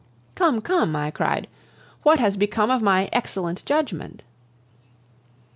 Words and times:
"Come, 0.33 0.61
come," 0.61 0.95
I 0.95 1.11
cried, 1.11 1.47
"what 2.01 2.17
has 2.19 2.35
become 2.35 2.71
of 2.71 2.81
my 2.81 3.07
excellent 3.13 3.63
judgment?" 3.65 4.23